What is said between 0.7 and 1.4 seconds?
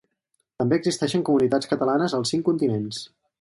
existeixen